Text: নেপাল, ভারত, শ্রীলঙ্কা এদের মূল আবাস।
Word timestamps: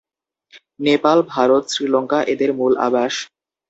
নেপাল, 0.79 1.17
ভারত, 1.33 1.63
শ্রীলঙ্কা 1.73 2.19
এদের 2.33 2.51
মূল 2.59 2.73
আবাস। 2.87 3.13